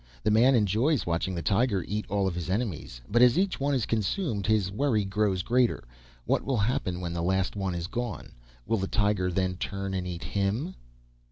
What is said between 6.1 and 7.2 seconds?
What will happen when